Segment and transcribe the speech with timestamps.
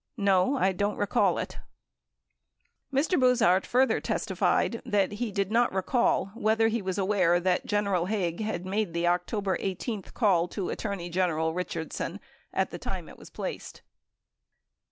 [0.17, 1.59] No, I don't recall it.
[2.89, 3.19] 1 Mr.
[3.21, 8.39] Buzhardt further testified that he did not recall whether he was aware that General Haig
[8.39, 12.19] had made the October 18 call to Attorney General Richardson
[12.51, 13.83] at the time it was placed.